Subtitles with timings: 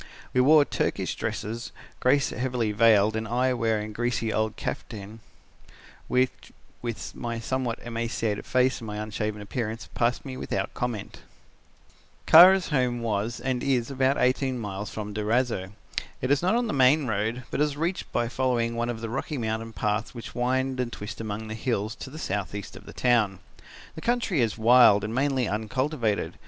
[0.33, 5.19] We wore Turkish dresses, Grace heavily veiled and I wearing a greasy old kaftan
[6.07, 11.19] which, with my somewhat emaciated face and my unshaven appearance, passed me without comment.
[12.25, 15.71] "Kara's home was and is about eighteen miles from Durazzo.
[16.19, 19.01] It is not on the main road, but it is reached by following one of
[19.01, 22.75] the rocky mountain paths which wind and twist among the hills to the south east
[22.75, 23.37] of the town.
[23.93, 26.37] The country is wild and mainly uncultivated.